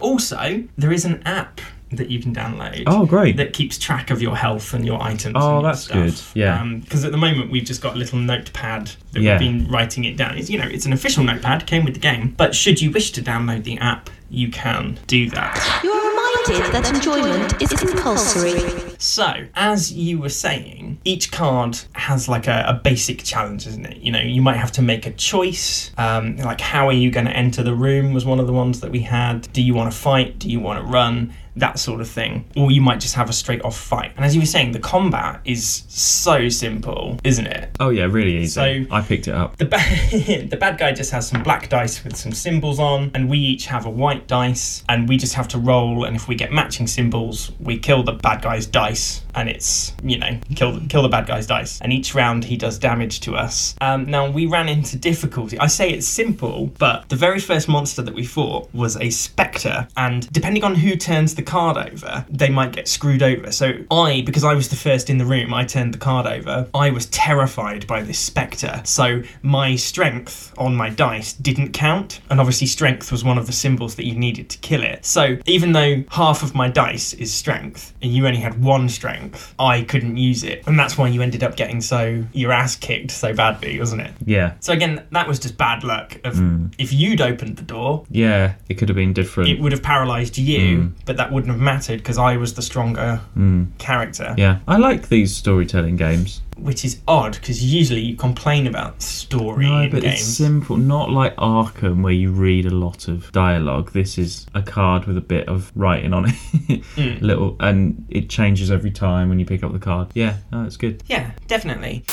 Also, 0.00 0.62
there 0.78 0.92
is 0.92 1.04
an 1.04 1.20
app 1.26 1.60
that 1.90 2.08
you 2.08 2.20
can 2.20 2.32
download. 2.32 2.84
Oh, 2.86 3.04
great. 3.04 3.36
That 3.36 3.52
keeps 3.52 3.78
track 3.78 4.10
of 4.10 4.22
your 4.22 4.36
health 4.36 4.74
and 4.74 4.84
your 4.86 5.02
items. 5.02 5.34
Oh, 5.36 5.40
and 5.40 5.52
your 5.54 5.62
that's 5.72 5.82
stuff. 5.82 5.96
good. 6.34 6.40
Yeah. 6.40 6.60
Um, 6.60 6.80
because 6.80 7.04
at 7.04 7.10
the 7.10 7.18
moment 7.18 7.50
we've 7.50 7.64
just 7.64 7.80
got 7.82 7.94
a 7.94 7.98
little 7.98 8.18
notepad 8.20 8.90
that 9.12 9.20
Yeah. 9.22 9.38
we've 9.40 9.40
been 9.64 9.68
writing 9.68 10.04
it 10.04 10.16
down. 10.16 10.38
It's 10.38 10.48
you 10.50 10.58
know 10.58 10.66
it's 10.68 10.86
an 10.86 10.92
official 10.92 11.24
notepad, 11.24 11.66
came 11.66 11.84
with 11.84 11.94
the 11.94 12.00
game. 12.00 12.34
But 12.36 12.54
should 12.54 12.80
you 12.80 12.90
wish 12.92 13.10
to 13.12 13.22
download 13.22 13.64
the 13.64 13.78
app, 13.78 14.10
you 14.30 14.50
can 14.50 14.98
do 15.06 15.30
that. 15.30 15.80
You 15.84 15.92
are 15.92 16.08
reminded 16.10 16.72
that 16.72 16.94
enjoyment 16.94 17.62
is 17.62 17.72
compulsory. 17.72 18.60
So, 18.98 19.46
as 19.54 19.92
you 19.92 20.18
were 20.18 20.28
saying, 20.30 20.98
each 21.04 21.30
card 21.32 21.78
has 21.92 22.28
like 22.28 22.46
a, 22.46 22.64
a 22.68 22.74
basic 22.74 23.22
challenge, 23.24 23.66
isn't 23.66 23.84
it? 23.86 23.98
You 23.98 24.12
know, 24.12 24.20
you 24.20 24.42
might 24.42 24.56
have 24.56 24.72
to 24.72 24.82
make 24.82 25.06
a 25.06 25.12
choice. 25.12 25.90
Um, 25.98 26.36
like, 26.38 26.60
how 26.60 26.88
are 26.88 26.92
you 26.92 27.10
going 27.10 27.26
to 27.26 27.32
enter 27.36 27.62
the 27.62 27.74
room 27.74 28.12
was 28.12 28.24
one 28.24 28.40
of 28.40 28.46
the 28.46 28.52
ones 28.52 28.80
that 28.80 28.90
we 28.90 29.00
had. 29.00 29.50
Do 29.52 29.62
you 29.62 29.74
want 29.74 29.92
to 29.92 29.96
fight? 29.96 30.38
Do 30.38 30.50
you 30.50 30.60
want 30.60 30.84
to 30.84 30.90
run? 30.90 31.32
That 31.58 31.78
sort 31.78 32.02
of 32.02 32.08
thing. 32.08 32.44
Or 32.54 32.70
you 32.70 32.82
might 32.82 33.00
just 33.00 33.14
have 33.14 33.30
a 33.30 33.32
straight 33.32 33.62
off 33.62 33.78
fight. 33.78 34.12
And 34.16 34.26
as 34.26 34.34
you 34.34 34.42
were 34.42 34.46
saying, 34.46 34.72
the 34.72 34.78
combat 34.78 35.40
is 35.46 35.84
so 35.88 36.50
simple, 36.50 37.18
isn't 37.24 37.46
it? 37.46 37.70
oh 37.80 37.88
yeah 37.90 38.04
really 38.04 38.36
easy 38.38 38.48
So- 38.48 38.94
i 38.94 39.00
picked 39.00 39.26
it 39.28 39.34
up 39.34 39.56
The, 39.56 39.64
ba- 39.66 39.76
the 40.50 40.56
bad 40.58 40.76
guy 40.78 40.92
just 40.92 41.10
has 41.12 41.28
some 41.28 41.42
black 41.42 41.68
dice 41.70 42.02
with 42.04 42.14
some 42.16 42.32
symbols 42.32 42.78
on, 42.78 43.10
and 43.14 43.28
we 43.30 43.38
each 43.38 43.66
have 43.66 43.86
a 43.86 43.90
white 44.16 44.26
dice, 44.26 44.82
and 44.88 45.08
we 45.08 45.16
just 45.16 45.34
have 45.34 45.48
to 45.48 45.58
roll. 45.58 46.04
And 46.04 46.16
if 46.16 46.28
we 46.28 46.34
get 46.34 46.52
matching 46.52 46.86
symbols, 46.86 47.52
we 47.60 47.78
kill 47.78 48.02
the 48.02 48.12
bad 48.12 48.42
guy's 48.42 48.66
dice, 48.66 49.22
and 49.34 49.48
it's 49.48 49.92
you 50.02 50.18
know 50.18 50.38
kill 50.54 50.72
the, 50.72 50.86
kill 50.88 51.02
the 51.02 51.08
bad 51.08 51.26
guy's 51.26 51.46
dice. 51.46 51.80
And 51.80 51.92
each 51.92 52.14
round 52.14 52.44
he 52.44 52.56
does 52.56 52.78
damage 52.78 53.20
to 53.20 53.34
us. 53.34 53.74
Um, 53.80 54.06
now 54.06 54.30
we 54.30 54.46
ran 54.46 54.68
into 54.68 54.96
difficulty. 54.96 55.58
I 55.58 55.66
say 55.66 55.90
it's 55.90 56.06
simple, 56.06 56.66
but 56.78 57.08
the 57.08 57.16
very 57.16 57.40
first 57.40 57.68
monster 57.68 58.02
that 58.02 58.14
we 58.14 58.24
fought 58.24 58.72
was 58.74 58.96
a 58.96 59.10
spectre, 59.10 59.86
and 59.96 60.30
depending 60.32 60.64
on 60.64 60.74
who 60.74 60.96
turns 60.96 61.34
the 61.34 61.42
card 61.42 61.76
over, 61.76 62.24
they 62.30 62.48
might 62.48 62.72
get 62.72 62.88
screwed 62.88 63.22
over. 63.22 63.52
So 63.52 63.72
I, 63.90 64.22
because 64.24 64.44
I 64.44 64.54
was 64.54 64.68
the 64.68 64.76
first 64.76 65.10
in 65.10 65.18
the 65.18 65.26
room, 65.26 65.52
I 65.52 65.64
turned 65.64 65.92
the 65.94 65.98
card 65.98 66.26
over. 66.26 66.68
I 66.74 66.90
was 66.90 67.06
terrified 67.06 67.86
by 67.86 68.02
this 68.02 68.18
spectre. 68.18 68.80
So 68.84 69.22
my 69.42 69.76
strength 69.76 70.54
on 70.56 70.74
my 70.74 70.88
dice 70.88 71.32
didn't 71.34 71.72
count, 71.72 72.20
and 72.30 72.40
obviously 72.40 72.66
strength 72.66 73.12
was 73.12 73.22
one 73.22 73.38
of 73.38 73.46
the 73.46 73.52
symbols 73.52 73.96
that 73.96 74.05
you 74.06 74.16
needed 74.16 74.48
to 74.50 74.58
kill 74.58 74.82
it. 74.82 75.04
So 75.04 75.38
even 75.46 75.72
though 75.72 76.04
half 76.10 76.42
of 76.42 76.54
my 76.54 76.68
dice 76.68 77.12
is 77.14 77.32
strength, 77.32 77.92
and 78.02 78.12
you 78.12 78.26
only 78.26 78.40
had 78.40 78.62
one 78.62 78.88
strength, 78.88 79.54
I 79.58 79.82
couldn't 79.82 80.16
use 80.16 80.44
it, 80.44 80.66
and 80.66 80.78
that's 80.78 80.96
why 80.96 81.08
you 81.08 81.22
ended 81.22 81.42
up 81.42 81.56
getting 81.56 81.80
so 81.80 82.24
your 82.32 82.52
ass 82.52 82.76
kicked 82.76 83.10
so 83.10 83.34
badly, 83.34 83.78
wasn't 83.78 84.02
it? 84.02 84.12
yeah 84.24 84.54
So 84.60 84.72
again, 84.72 85.06
that 85.10 85.28
was 85.28 85.38
just 85.38 85.58
bad 85.58 85.84
luck. 85.84 86.18
Of 86.24 86.36
hmm. 86.36 86.68
if 86.78 86.92
you'd 86.92 87.20
opened 87.20 87.56
the 87.56 87.62
door, 87.62 88.04
yeah 88.10 88.54
it 88.68 88.74
could 88.74 88.88
have 88.88 88.96
been 88.96 89.12
different 89.12 89.50
it 89.50 89.60
would 89.60 89.72
have 89.72 89.82
paralyzed 89.82 90.38
you, 90.38 90.82
hmm. 90.82 90.88
but 91.04 91.16
that 91.16 91.32
wouldn't 91.32 91.52
have 91.52 91.60
mattered 91.60 91.98
because 91.98 92.18
I 92.18 92.36
was 92.36 92.54
the 92.54 92.62
stronger 92.62 93.16
hmm. 93.34 93.64
character. 93.78 94.34
yeah 94.36 94.58
i 94.68 94.76
like 94.76 95.08
these 95.08 95.34
storytelling 95.34 95.96
games 95.96 96.42
which 96.56 96.84
is 96.84 97.00
odd 97.06 97.34
because 97.34 97.62
usually 97.62 98.00
you 98.00 98.16
complain 98.16 98.66
about 98.66 99.02
story 99.02 99.66
No, 99.66 99.88
but 99.90 100.02
games. 100.02 100.14
it's 100.20 100.24
simple. 100.24 100.76
Not 100.76 101.10
like 101.10 101.36
Arkham, 101.36 102.02
where 102.02 102.12
you 102.12 102.30
read 102.32 102.66
a 102.66 102.70
lot 102.74 103.08
of 103.08 103.30
dialogue. 103.32 103.92
This 103.92 104.16
is 104.18 104.46
a 104.54 104.62
card 104.62 105.04
with 105.04 105.16
a 105.18 105.20
bit 105.20 105.48
of 105.48 105.70
writing 105.74 106.12
on 106.14 106.26
it, 106.30 106.34
Mm. 106.96 107.20
little, 107.20 107.56
and 107.60 108.06
it 108.08 108.30
changes 108.30 108.70
every 108.70 108.90
time 108.90 109.28
when 109.28 109.38
you 109.38 109.44
pick 109.44 109.62
up 109.62 109.72
the 109.72 109.78
card. 109.78 110.08
Yeah, 110.14 110.36
no, 110.50 110.64
it's 110.64 110.76
good. 110.78 111.02
yeah, 111.06 111.32
definitely. 111.46 112.04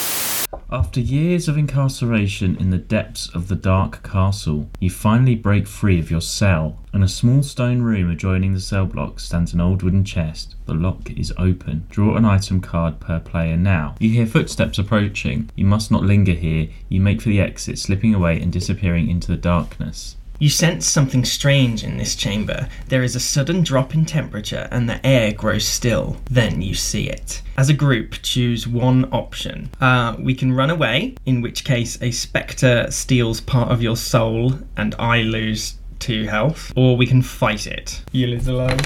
After 0.73 0.99
years 0.99 1.47
of 1.47 1.55
incarceration 1.55 2.55
in 2.55 2.71
the 2.71 2.79
depths 2.79 3.29
of 3.35 3.47
the 3.47 3.55
dark 3.55 4.01
castle, 4.01 4.71
you 4.79 4.89
finally 4.89 5.35
break 5.35 5.67
free 5.67 5.99
of 5.99 6.09
your 6.09 6.19
cell. 6.19 6.79
In 6.91 7.03
a 7.03 7.07
small 7.07 7.43
stone 7.43 7.83
room 7.83 8.09
adjoining 8.09 8.55
the 8.55 8.59
cell 8.59 8.87
block 8.87 9.19
stands 9.19 9.53
an 9.53 9.61
old 9.61 9.83
wooden 9.83 10.03
chest. 10.03 10.55
The 10.65 10.73
lock 10.73 11.11
is 11.11 11.31
open. 11.37 11.85
Draw 11.91 12.15
an 12.15 12.25
item 12.25 12.59
card 12.59 12.99
per 12.99 13.19
player 13.19 13.55
now. 13.55 13.93
You 13.99 14.09
hear 14.09 14.25
footsteps 14.25 14.79
approaching. 14.79 15.51
You 15.55 15.65
must 15.65 15.91
not 15.91 16.01
linger 16.01 16.33
here. 16.33 16.69
You 16.89 17.01
make 17.01 17.21
for 17.21 17.29
the 17.29 17.39
exit, 17.39 17.77
slipping 17.77 18.15
away 18.15 18.41
and 18.41 18.51
disappearing 18.51 19.11
into 19.11 19.27
the 19.27 19.37
darkness. 19.37 20.15
You 20.39 20.49
sense 20.49 20.85
something 20.85 21.23
strange 21.25 21.83
in 21.83 21.97
this 21.97 22.15
chamber. 22.15 22.67
There 22.87 23.03
is 23.03 23.15
a 23.15 23.19
sudden 23.19 23.63
drop 23.63 23.93
in 23.93 24.05
temperature 24.05 24.67
and 24.71 24.89
the 24.89 25.05
air 25.05 25.31
grows 25.31 25.65
still. 25.65 26.17
Then 26.29 26.61
you 26.61 26.73
see 26.73 27.09
it. 27.09 27.41
As 27.57 27.69
a 27.69 27.73
group, 27.73 28.13
choose 28.23 28.67
one 28.67 29.05
option. 29.13 29.69
Uh, 29.79 30.15
we 30.19 30.33
can 30.33 30.51
run 30.51 30.69
away, 30.69 31.15
in 31.25 31.41
which 31.41 31.63
case 31.63 32.01
a 32.01 32.11
spectre 32.11 32.89
steals 32.89 33.41
part 33.41 33.71
of 33.71 33.81
your 33.81 33.95
soul 33.95 34.53
and 34.75 34.95
I 34.99 35.21
lose 35.21 35.75
two 36.03 36.25
health, 36.25 36.73
or 36.75 36.97
we 36.97 37.05
can 37.05 37.21
fight 37.21 37.65
it. 37.65 38.03
Eel 38.13 38.33
is 38.33 38.49
alive. 38.49 38.81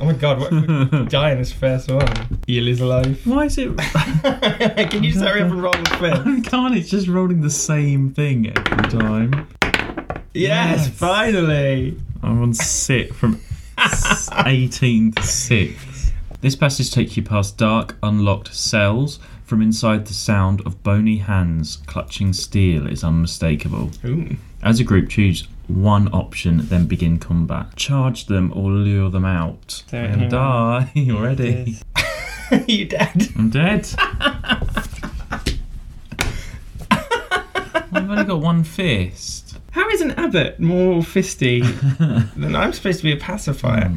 oh 0.00 0.04
my 0.04 0.12
god, 0.12 0.38
what 0.38 0.52
if 0.52 0.92
we 0.92 1.06
die 1.06 1.32
in 1.32 1.38
this 1.38 1.52
first 1.52 1.90
one? 1.90 2.38
Eel 2.48 2.68
is 2.68 2.80
alive. 2.80 3.20
Why 3.26 3.46
is 3.46 3.58
it? 3.58 3.76
can 4.90 5.02
you 5.02 5.10
just 5.10 5.24
hurry 5.24 5.42
up 5.42 5.50
and 5.50 5.60
roll 5.60 5.72
the 5.72 5.90
fifth? 5.98 6.46
I 6.46 6.48
can't. 6.48 6.76
It's 6.76 6.88
just 6.88 7.08
rolling 7.08 7.40
the 7.40 7.50
same 7.50 8.14
thing 8.14 8.56
every 8.56 8.88
time. 9.00 9.48
Yes, 10.32 10.86
Yes. 10.86 10.88
finally! 10.90 11.96
I'm 12.22 12.42
on 12.42 12.54
six 12.54 13.14
from 13.16 13.40
s- 13.78 14.28
18 14.46 15.12
to 15.12 15.22
6. 15.22 16.12
This 16.40 16.56
passage 16.56 16.90
takes 16.90 17.16
you 17.16 17.22
past 17.22 17.56
dark, 17.58 17.96
unlocked 18.02 18.54
cells. 18.54 19.18
From 19.44 19.60
inside, 19.62 20.06
the 20.06 20.14
sound 20.14 20.60
of 20.64 20.82
bony 20.84 21.16
hands 21.18 21.76
clutching 21.86 22.32
steel 22.32 22.86
is 22.86 23.02
unmistakable. 23.02 23.90
Ooh. 24.04 24.36
As 24.62 24.78
a 24.78 24.84
group, 24.84 25.08
choose 25.08 25.48
one 25.66 26.08
option, 26.14 26.58
then 26.68 26.86
begin 26.86 27.18
combat. 27.18 27.74
Charge 27.74 28.26
them 28.26 28.52
or 28.54 28.70
lure 28.70 29.10
them 29.10 29.24
out. 29.24 29.82
Don't 29.90 30.04
and 30.04 30.22
you- 30.22 30.28
die 30.28 30.92
already. 31.10 31.78
you 32.68 32.84
dead? 32.84 33.28
I'm 33.36 33.50
dead. 33.50 33.88
I've 37.92 38.08
only 38.08 38.24
got 38.24 38.40
one 38.40 38.62
fist. 38.62 39.49
How 39.70 39.88
is 39.88 40.00
an 40.00 40.12
abbot 40.12 40.58
more 40.58 41.02
fisty 41.02 41.60
than 42.36 42.56
I'm 42.56 42.72
supposed 42.72 42.98
to 42.98 43.04
be 43.04 43.12
a 43.12 43.16
pacifier? 43.16 43.92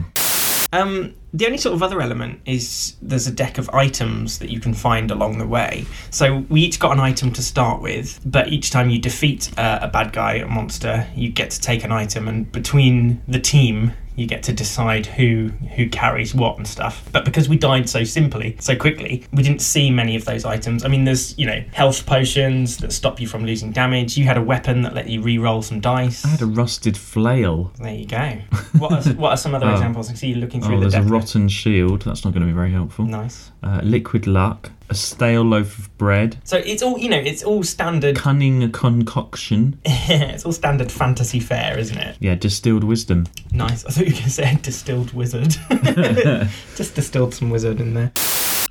Um, 0.72 1.14
the 1.34 1.46
only 1.46 1.58
sort 1.58 1.76
of 1.76 1.82
other 1.82 2.02
element 2.02 2.42
is 2.46 2.96
there's 3.02 3.28
a 3.28 3.32
deck 3.32 3.58
of 3.58 3.70
items 3.72 4.40
that 4.40 4.50
you 4.50 4.60
can 4.60 4.74
find 4.74 5.12
along 5.12 5.38
the 5.38 5.48
way. 5.48 5.86
So 6.10 6.46
we 6.50 6.62
each 6.62 6.80
got 6.80 6.92
an 6.92 7.00
item 7.00 7.32
to 7.34 7.42
start 7.42 7.82
with, 7.82 8.20
but 8.26 8.50
each 8.50 8.72
time 8.72 8.90
you 8.90 9.00
defeat 9.00 9.52
uh, 9.58 9.80
a 9.82 9.88
bad 9.88 10.14
guy, 10.14 10.36
a 10.36 10.48
monster, 10.48 11.08
you 11.16 11.30
get 11.30 11.52
to 11.52 11.62
take 11.62 11.84
an 11.84 11.92
item, 11.92 12.28
and 12.28 12.52
between 12.52 13.22
the 13.28 13.40
team, 13.40 13.94
you 14.16 14.28
get 14.28 14.44
to 14.44 14.54
decide 14.54 15.06
who 15.06 15.48
who 15.76 15.90
carries 15.90 16.36
what 16.36 16.58
and 16.58 16.68
stuff. 16.68 17.08
But 17.12 17.26
because 17.26 17.50
we 17.50 17.58
died 17.58 17.90
so 17.90 18.04
simply, 18.04 18.56
so 18.60 18.76
quickly, 18.76 19.26
we 19.34 19.42
didn't 19.44 19.62
see 19.62 19.90
many 19.92 20.16
of 20.16 20.26
those 20.26 20.46
items. 20.46 20.84
I 20.86 20.88
mean, 20.88 21.04
there's 21.04 21.38
you 21.38 21.46
know 21.48 21.64
health 21.72 22.06
potions 22.06 22.78
that 22.78 22.92
stop 22.94 23.20
you 23.20 23.28
from 23.28 23.46
losing 23.46 23.72
damage. 23.72 24.18
You 24.18 24.26
had 24.26 24.38
a 24.38 24.42
weapon 24.42 24.82
that 24.84 24.94
let 24.94 25.10
you 25.10 25.22
re-roll 25.22 25.62
some 25.62 25.80
dice. 25.80 26.24
I 26.26 26.30
had 26.30 26.42
a 26.42 26.46
rusted 26.46 26.96
flail. 26.98 27.72
There 27.80 27.94
you 27.94 28.06
go. 28.06 28.40
What 28.78 28.92
are, 29.08 29.14
what 29.14 29.30
are 29.32 29.38
some 29.38 29.56
other 29.56 29.66
Oh. 29.70 29.74
examples? 29.74 30.08
I 30.08 30.12
can 30.12 30.18
see 30.18 30.28
you 30.30 30.36
looking 30.36 30.62
through 30.62 30.76
Oh, 30.78 30.80
the 30.82 30.90
there's 30.90 31.06
a 31.06 31.10
rotten 31.10 31.48
shield. 31.48 32.02
That's 32.04 32.24
not 32.26 32.34
going 32.34 32.42
to 32.42 32.48
be 32.48 32.54
very 32.54 32.72
helpful. 32.72 33.06
Nice. 33.06 33.52
Uh, 33.64 33.80
liquid 33.84 34.28
luck. 34.28 34.70
A 34.94 34.96
stale 34.96 35.42
loaf 35.42 35.80
of 35.80 35.98
bread. 35.98 36.38
So 36.44 36.58
it's 36.58 36.84
all 36.84 37.00
you 37.00 37.10
know. 37.10 37.18
It's 37.18 37.42
all 37.44 37.64
standard. 37.64 38.16
Cunning 38.16 38.72
concoction. 38.74 39.80
it's 39.86 40.46
all 40.46 40.52
standard 40.52 40.92
fantasy 40.92 41.40
fare, 41.40 41.80
isn't 41.80 41.98
it? 41.98 42.16
Yeah, 42.20 42.36
distilled 42.36 42.84
wisdom. 42.84 43.26
Nice. 43.52 43.84
I 43.88 43.90
thought 43.90 44.06
you 44.06 44.14
were 44.14 44.20
going 44.20 44.24
to 44.26 44.30
say 44.30 44.56
distilled 44.62 45.12
wizard. 45.14 45.56
Just 46.76 46.94
distilled 46.94 47.34
some 47.34 47.50
wizard 47.50 47.82
in 47.82 47.96
there. 47.96 48.12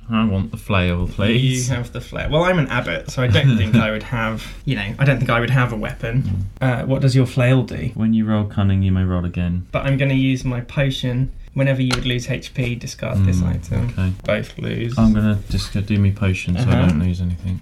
I 0.09 0.23
want 0.23 0.51
the 0.51 0.57
flail, 0.57 1.09
please. 1.09 1.67
You 1.67 1.75
have 1.75 1.91
the 1.91 1.99
flail. 1.99 2.29
Well, 2.29 2.43
I'm 2.43 2.57
an 2.57 2.67
abbot, 2.67 3.11
so 3.11 3.21
I 3.21 3.27
don't 3.27 3.57
think 3.57 3.75
I 3.75 3.91
would 3.91 4.03
have. 4.03 4.45
You 4.63 4.77
know, 4.77 4.95
I 4.97 5.03
don't 5.03 5.17
think 5.17 5.29
I 5.29 5.41
would 5.41 5.49
have 5.49 5.73
a 5.73 5.77
weapon. 5.77 6.47
Uh, 6.61 6.83
what 6.83 7.01
does 7.01 7.17
your 7.17 7.25
flail 7.25 7.63
do? 7.63 7.91
When 7.95 8.13
you 8.13 8.25
roll 8.25 8.45
cunning, 8.45 8.81
you 8.81 8.93
may 8.93 9.03
roll 9.03 9.25
again. 9.25 9.67
But 9.73 9.85
I'm 9.85 9.97
going 9.97 10.07
to 10.09 10.15
use 10.15 10.45
my 10.45 10.61
potion. 10.61 11.33
Whenever 11.53 11.81
you 11.83 11.91
would 11.95 12.05
lose 12.05 12.27
HP, 12.27 12.79
discard 12.79 13.23
this 13.25 13.37
Mm, 13.41 13.47
item. 13.55 13.87
Okay. 13.89 14.11
Both 14.25 14.57
lose. 14.57 14.97
I'm 14.97 15.13
gonna 15.13 15.39
just 15.49 15.71
go 15.73 15.81
do 15.81 15.99
me 15.99 16.11
potion 16.11 16.55
so 16.57 16.61
I 16.61 16.63
Uh-huh. 16.63 16.87
don't 16.87 16.99
lose 16.99 17.21
anything. 17.21 17.61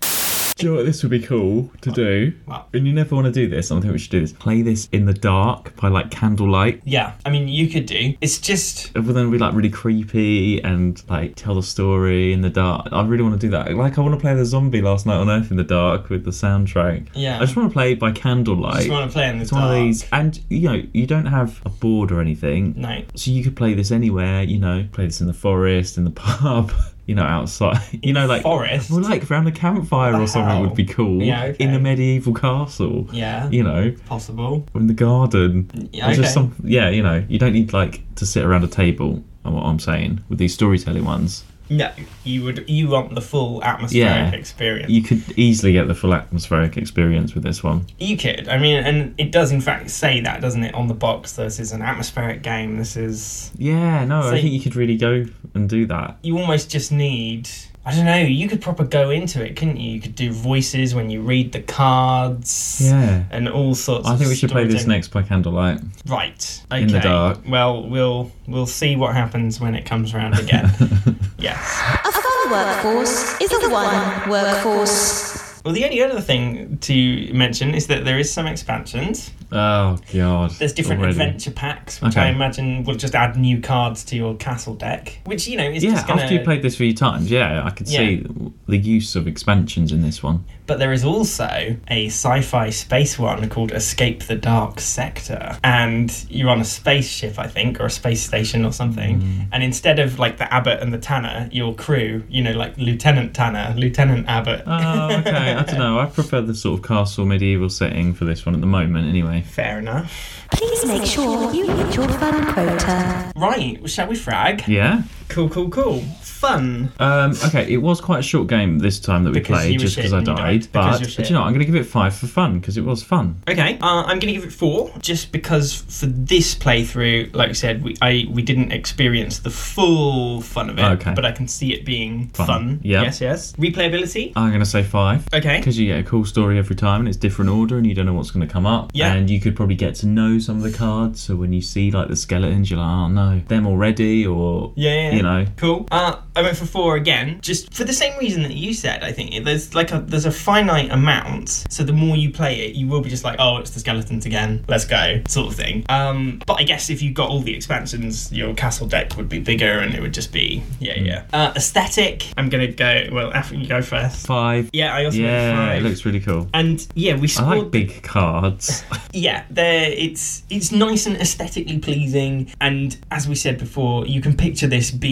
Do 0.62 0.68
you 0.68 0.72
know 0.74 0.77
what 0.77 0.86
this 0.86 1.01
would 1.03 1.10
be 1.10 1.20
cool 1.22 1.72
to 1.82 1.91
do? 1.91 2.34
And 2.74 2.86
you 2.88 2.94
never 2.94 3.15
want 3.15 3.25
to 3.25 3.32
do 3.32 3.48
this. 3.50 3.72
I 3.72 3.80
think 3.80 3.91
we 3.91 4.00
should 4.00 4.12
do 4.12 4.20
this. 4.22 4.32
Play 4.34 4.62
this 4.62 4.88
in 4.91 5.06
the 5.06 5.13
dark 5.13 5.75
by 5.75 5.88
like 5.89 6.12
candlelight. 6.12 6.82
yeah, 6.86 7.13
I 7.25 7.30
mean, 7.30 7.48
you 7.48 7.68
could 7.68 7.86
do. 7.86 8.15
It's 8.22 8.38
just 8.39 8.94
But 8.94 9.06
then 9.13 9.32
be 9.32 9.38
like 9.38 9.53
really 9.53 9.70
creepy 9.70 10.62
and 10.63 11.01
like 11.10 11.36
tell 11.36 11.56
the 11.56 11.63
story 11.63 12.34
in 12.34 12.41
the 12.41 12.50
dark. 12.50 12.88
I 12.91 13.06
really 13.06 13.24
want 13.24 13.39
to 13.39 13.48
do 13.48 13.50
that. 13.51 13.74
Like 13.75 13.98
I 13.98 14.01
want 14.01 14.13
to 14.13 14.20
play 14.20 14.34
the 14.36 14.46
zombie 14.46 14.82
last 14.82 15.06
night 15.06 15.18
on 15.18 15.30
Earth 15.30 15.51
in 15.51 15.58
the 15.58 15.63
dark 15.63 16.10
with 16.10 16.25
the 16.25 16.32
soundtrack. 16.32 17.08
Yeah. 17.13 17.38
I 17.38 17.41
just 17.41 17.56
want 17.56 17.70
to 17.70 17.74
play 17.74 17.94
it 17.94 18.00
by 18.00 18.12
candlelight. 18.12 18.77
just 18.77 18.89
want 18.89 19.10
to 19.10 19.13
play 19.13 19.30
in 19.30 19.38
the 19.38 19.41
it's 19.44 19.51
dark. 19.51 19.63
one 19.63 19.72
of 19.77 19.84
these, 19.84 20.06
and 20.12 20.39
you 20.50 20.70
know, 20.70 20.84
you 20.94 21.08
don't 21.08 21.25
have 21.25 21.62
a 21.65 21.70
board 21.70 22.12
or 22.12 22.22
anything, 22.22 22.74
No. 22.77 23.01
so 23.15 23.32
you 23.32 23.44
could 23.44 23.56
play 23.56 23.74
this 23.74 23.91
anywhere. 23.91 24.44
You 24.44 24.60
know, 24.60 24.88
play 24.91 25.06
this 25.06 25.22
in 25.22 25.27
the 25.27 25.34
forest, 25.34 25.98
in 25.98 26.03
the 26.03 26.12
pub, 26.22 26.72
you 27.12 27.15
know, 27.15 27.24
outside. 27.24 27.77
You 28.03 28.13
know, 28.13 28.25
like 28.25 28.44
forest? 28.44 28.89
well, 28.89 29.01
like 29.01 29.30
around 29.30 29.48
a 29.48 29.51
campfire 29.51 30.15
or 30.15 30.25
something 30.27 30.50
hell? 30.56 30.62
would 30.62 30.75
be 30.75 30.86
cool. 30.86 31.22
Yeah, 31.22 31.44
okay. 31.44 31.62
In 31.63 31.74
a 31.74 31.80
medieval 31.80 32.34
castle. 32.34 33.08
Yeah. 33.12 33.50
You 33.50 33.63
know, 33.63 33.94
Possible. 34.06 34.65
in 34.74 34.88
the 34.88 34.94
garden. 34.94 35.70
Yeah, 35.91 36.10
Or 36.10 36.13
just 36.13 36.34
some, 36.34 36.56
yeah, 36.63 36.89
you 36.89 37.03
know, 37.03 37.24
you 37.27 37.38
don't 37.38 37.51
need 37.51 37.74
like 37.74 38.01
to 38.15 38.25
sit 38.25 38.46
around 38.46 38.63
a 38.63 38.70
table. 38.70 39.22
and 39.44 39.53
What 39.53 39.63
I'm 39.65 39.80
saying 39.80 40.24
with 40.30 40.39
these 40.39 40.53
storytelling 40.53 41.03
ones, 41.03 41.44
No, 41.72 41.90
you 42.25 42.44
would. 42.44 42.66
You 42.70 42.90
want 42.90 43.16
the 43.16 43.22
full 43.22 43.63
atmospheric 43.63 43.94
Yeah. 44.34 44.38
experience. 44.38 44.92
you 44.92 45.01
could 45.01 45.24
easily 45.38 45.72
get 45.72 45.88
the 45.88 45.96
full 45.96 46.13
atmospheric 46.13 46.75
experience 46.75 47.34
with 47.34 47.44
this 47.44 47.63
one. 47.63 47.86
You 47.98 48.18
could. 48.18 48.50
I 48.50 48.58
mean, 48.58 48.84
and 48.84 49.16
it 49.18 49.32
does 49.32 49.54
in 49.54 49.62
fact 49.62 49.90
say 49.90 50.20
that, 50.20 50.42
doesn't 50.42 50.63
it, 50.63 50.75
on 50.75 50.88
the 50.90 50.94
box? 50.94 51.32
This 51.34 51.60
is 51.62 51.72
an 51.72 51.82
atmospheric 51.82 52.44
game. 52.44 52.78
This 52.78 52.98
is. 52.98 53.51
Yeah, 53.58 54.04
no, 54.04 54.22
So- 54.24 54.32
I 54.36 54.42
think 54.42 54.51
you 54.51 54.60
could 54.60 54.75
really 54.75 54.98
go 54.98 55.25
and 55.54 55.70
do 55.70 55.86
that. 55.86 56.18
You 56.24 56.38
almost 56.38 56.70
just 56.70 56.92
need. 56.92 57.48
I 57.84 57.96
don't 57.96 58.06
know. 58.06 58.18
You 58.20 58.48
could 58.48 58.62
proper 58.62 58.84
go 58.84 59.10
into 59.10 59.44
it, 59.44 59.56
couldn't 59.56 59.78
you? 59.78 59.94
You 59.94 60.01
could 60.01 60.13
do 60.13 60.32
voices 60.32 60.94
when 60.94 61.10
you 61.10 61.22
read 61.22 61.51
the 61.51 61.62
cards. 61.62 62.80
Yeah. 62.84 63.24
And 63.32 63.50
all 63.50 63.74
sorts. 63.74 64.08
I 64.08 64.13
of 64.13 64.20
think 64.20 64.30
we 64.30 64.36
should 64.36 64.51
play 64.51 64.66
this 64.66 64.82
storytelling. 64.82 64.98
next 64.98 65.08
by 65.08 65.24
candlelight. 65.24 65.80
Right. 66.06 66.62
Okay. 66.72 66.82
In 66.84 66.90
the 66.90 67.00
dark. 67.00 67.40
Well, 67.48 67.88
we'll 67.90 68.32
we'll 68.48 68.68
see 68.68 68.96
what 68.96 69.16
happens 69.16 69.60
when 69.60 69.74
it 69.74 69.86
comes 69.86 70.13
around 70.13 70.38
again. 70.38 70.70
yes. 71.41 71.57
A 72.05 72.12
fun 72.12 72.51
workforce 72.51 73.41
is 73.41 73.51
a 73.51 73.69
one 73.69 74.29
workforce. 74.29 75.40
Well, 75.63 75.74
the 75.74 75.84
only 75.86 76.01
other 76.01 76.22
thing 76.22 76.77
to 76.80 77.34
mention 77.34 77.75
is 77.75 77.88
that 77.88 78.03
there 78.06 78.18
is 78.20 78.32
some 78.32 78.48
expansions. 78.48 79.32
Oh 79.53 79.98
god. 80.13 80.51
There's 80.51 80.72
different 80.74 81.01
already. 81.01 81.20
adventure 81.20 81.51
packs, 81.51 82.01
which 82.01 82.13
Okay. 82.15 82.27
I 82.27 82.30
imagine 82.30 82.84
will 82.86 82.96
just 82.96 83.13
add 83.15 83.36
new 83.36 83.60
cards 83.60 84.03
to 84.06 84.15
your 84.15 84.36
castle 84.36 84.75
deck. 84.75 85.20
Which 85.25 85.48
you 85.48 85.58
know 85.58 85.70
is 85.70 85.84
Yeah, 85.84 85.91
just 85.91 86.08
gonna. 86.08 86.22
after 86.22 86.34
you 86.36 86.39
played 86.39 86.62
this 86.62 86.75
a 86.75 86.77
few 86.77 86.94
times, 86.94 87.30
yeah, 87.30 87.63
I 87.65 87.70
could 87.72 87.88
see 87.88 88.25
the 88.68 88.77
use 88.77 89.15
of 89.15 89.27
expansions 89.27 89.91
in 89.91 90.01
this 90.01 90.24
one. 90.24 90.46
But 90.68 90.80
there 90.80 90.94
is 90.94 91.03
also 91.03 91.75
a 91.89 92.06
sci-fi 92.08 92.70
space 92.70 93.20
one 93.20 93.50
called 93.50 93.74
Escape 93.74 94.24
the 94.24 94.36
Dark 94.38 94.80
Sector, 94.80 95.58
and 95.65 96.10
you're 96.30 96.50
on 96.50 96.62
a 96.62 96.65
spaceship, 96.65 97.38
I 97.38 97.48
think, 97.48 97.82
or 97.82 97.88
a 97.88 97.89
space 97.89 98.22
station 98.24 98.63
or 98.63 98.72
something. 98.72 99.20
Mm. 99.22 99.48
And 99.51 99.63
instead 99.63 100.00
of 100.00 100.18
like 100.18 100.38
the 100.38 100.51
Abbot 100.53 100.80
and 100.82 100.94
the 100.94 100.98
Tanner, 100.98 101.50
your 101.51 101.75
crew, 101.75 102.24
you 102.30 102.41
know, 102.41 102.53
like 102.53 102.77
Lieutenant 102.77 103.34
Tanner, 103.34 103.74
Lieutenant 103.77 104.30
Abbott. 104.30 104.63
Oh, 104.65 105.18
okay. 105.18 105.50
I 105.58 105.63
don't 105.63 105.79
know. 105.79 106.00
I 106.00 106.05
prefer 106.05 106.41
the 106.41 106.55
sort 106.55 106.79
of 106.79 106.86
castle 106.88 107.25
medieval 107.25 107.70
setting 107.70 108.13
for 108.13 108.25
this 108.25 108.46
one 108.46 108.55
at 108.55 108.62
the 108.62 108.67
moment, 108.67 109.08
anyway. 109.08 109.41
Fair 109.41 109.79
enough. 109.79 110.48
Please 110.51 110.86
make 110.86 111.05
sure 111.05 111.53
you 111.53 111.65
hit 111.65 111.96
your 111.96 112.08
fun 112.10 112.53
quota. 112.53 113.31
Right, 113.36 113.89
shall 113.89 114.08
we 114.08 114.15
frag? 114.15 114.67
Yeah, 114.67 115.03
Cool, 115.31 115.50
cool, 115.50 115.69
cool. 115.69 116.01
Fun. 116.21 116.91
Um, 117.00 117.31
okay, 117.45 117.71
it 117.71 117.77
was 117.77 118.01
quite 118.01 118.19
a 118.19 118.23
short 118.23 118.47
game 118.47 118.79
this 118.79 119.00
time 119.00 119.23
that 119.23 119.29
we 119.31 119.39
Because 119.39 119.59
played, 119.61 119.73
were 119.77 119.81
just 119.81 119.95
shit 119.95 120.03
because 120.05 120.13
I 120.13 120.17
and 120.19 120.27
you 120.27 120.33
died. 120.35 120.43
died. 120.43 120.59
Because 120.71 120.71
But 120.71 121.00
you're 121.00 121.05
do 121.07 121.11
shit. 121.13 121.29
you 121.29 121.35
know. 121.35 121.43
I'm 121.43 121.53
going 121.53 121.59
to 121.59 121.65
give 121.65 121.75
it 121.75 121.85
five 121.85 122.15
for 122.15 122.27
fun 122.27 122.59
because 122.59 122.77
it 122.77 122.83
was 122.83 123.01
fun. 123.03 123.41
Okay, 123.47 123.77
uh, 123.79 124.01
I'm 124.03 124.17
going 124.19 124.33
to 124.33 124.39
give 124.39 124.43
it 124.43 124.51
four, 124.51 124.91
just 125.00 125.31
because 125.31 125.73
for 125.73 126.07
this 126.07 126.55
playthrough, 126.55 127.35
like 127.35 127.50
I 127.50 127.53
said, 127.53 127.83
we 127.83 127.95
I 128.01 128.25
we 128.29 128.41
didn't 128.41 128.71
experience 128.71 129.39
the 129.39 129.51
full 129.51 130.41
fun 130.41 130.69
of 130.69 130.79
it, 130.79 130.83
Okay. 130.83 131.13
but 131.15 131.25
I 131.25 131.31
can 131.31 131.47
see 131.47 131.73
it 131.73 131.85
being 131.85 132.27
Fun. 132.29 132.47
fun. 132.47 132.79
Yep. 132.83 133.03
Yes, 133.03 133.21
yes. 133.21 133.53
Replayability. 133.53 134.33
I'm 134.35 134.50
going 134.50 134.59
to 134.61 134.65
say 134.65 134.83
five. 134.83 135.27
Okay. 135.33 135.57
Because 135.59 135.77
you 135.79 135.88
get 135.88 136.00
a 136.00 136.03
cool 136.03 136.25
story 136.25 136.57
every 136.57 136.75
time 136.75 137.01
and 137.01 137.07
it's 137.07 137.17
different 137.17 137.51
order 137.51 137.77
and 137.77 137.85
you 137.88 137.93
don't 137.93 138.05
know 138.07 138.13
what's 138.13 138.31
going 138.31 138.45
to 138.45 138.51
come 138.51 138.65
up. 138.65 138.91
Yeah. 138.93 139.13
And 139.13 139.29
you 139.29 139.39
could 139.39 139.55
probably 139.55 139.75
get 139.75 139.95
to 139.95 140.07
know 140.07 140.39
some 140.39 140.57
of 140.57 140.63
the 140.63 140.71
cards. 140.75 141.21
So 141.21 141.35
when 141.35 141.53
you 141.53 141.61
see 141.61 141.91
like 141.91 142.07
the 142.09 142.15
skeletons, 142.15 142.69
you're 142.71 142.79
like, 142.79 142.88
oh 142.89 143.07
no, 143.07 143.39
them 143.47 143.67
already, 143.67 144.25
or 144.25 144.73
Yeah, 144.75 144.91
yeah, 145.09 145.15
yeah. 145.17 145.21
You 145.22 145.30
know. 145.30 145.46
Cool. 145.58 145.88
Uh, 145.92 146.18
I 146.36 146.42
went 146.42 146.58
for 146.58 146.66
four 146.66 146.96
again, 146.96 147.40
just 147.42 147.74
for 147.74 147.84
the 147.84 147.94
same 147.94 148.18
reason 148.20 148.44
that 148.44 148.54
you 148.54 148.74
said. 148.74 149.04
I 149.04 149.12
think 149.12 149.44
there's 149.46 149.74
like 149.75 149.92
a 149.92 150.00
there's 150.00 150.25
a 150.25 150.32
finite 150.32 150.92
amount, 150.92 151.50
so 151.70 151.84
the 151.84 151.94
more 151.94 152.16
you 152.16 152.32
play 152.32 152.62
it, 152.62 152.75
you 152.75 152.88
will 152.88 153.01
be 153.01 153.10
just 153.10 153.24
like, 153.24 153.36
oh, 153.40 153.58
it's 153.58 153.72
the 153.72 153.80
skeletons 153.80 154.25
again. 154.25 154.63
Let's 154.68 154.86
go, 154.86 155.22
sort 155.28 155.48
of 155.50 155.56
thing. 155.56 155.86
Um, 155.90 156.42
but 156.46 156.56
I 156.60 156.63
guess 156.63 156.90
if 156.90 157.01
you 157.01 157.12
got 157.13 157.30
all 157.30 157.42
the 157.42 157.56
expansions, 157.56 158.32
your 158.32 158.54
castle 158.54 158.88
deck 158.88 159.16
would 159.18 159.30
be 159.30 159.40
bigger, 159.40 159.80
and 159.80 159.94
it 159.94 160.01
would 160.01 160.13
just 160.13 160.32
be 160.32 160.63
yeah, 160.80 160.98
Hmm. 161.00 161.06
yeah. 161.06 161.24
Uh, 161.34 161.54
aesthetic. 161.56 162.28
I'm 162.38 162.50
gonna 162.50 162.72
go. 162.72 163.08
Well, 163.12 163.34
after 163.34 163.56
you 163.56 163.68
go 163.68 163.82
first. 163.82 164.25
Five. 164.25 164.70
Yeah, 164.74 164.94
I 164.96 165.06
also 165.06 165.18
went 165.20 165.32
Yeah, 165.32 165.56
five. 165.56 165.78
it 165.86 165.88
looks 165.88 166.06
really 166.06 166.20
cool. 166.22 166.48
and 166.54 166.86
yeah, 166.96 167.16
we 167.16 167.24
I 167.24 167.28
scored. 167.28 167.58
like 167.58 167.72
big 167.72 168.04
cards. 168.04 168.84
Yeah, 169.13 169.44
there 169.50 169.92
it's 169.92 170.44
it's 170.50 170.72
nice 170.72 171.06
and 171.06 171.18
aesthetically 171.18 171.80
pleasing, 171.80 172.50
and 172.62 172.96
as 173.12 173.28
we 173.28 173.36
said 173.36 173.58
before, 173.58 174.08
you 174.08 174.22
can 174.22 174.38
picture 174.38 174.68
this 174.68 174.90
being 174.90 175.11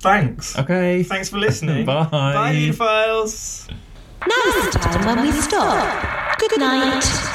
Thanks. 0.00 0.58
Okay. 0.58 1.02
Thanks 1.02 1.28
for 1.28 1.38
listening. 1.38 1.84
Bye. 1.92 2.08
Bye, 2.10 2.72
Files. 2.72 3.68
Now's 4.26 4.72
the 4.72 4.78
time 4.78 5.04
when 5.06 5.20
we 5.26 5.32
stop. 5.32 6.38
Good 6.38 6.58
night. 6.58 7.30